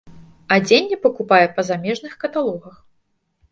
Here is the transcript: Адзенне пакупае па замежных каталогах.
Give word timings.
Адзенне 0.55 0.97
пакупае 1.03 1.43
па 1.59 1.67
замежных 1.69 2.17
каталогах. 2.27 2.83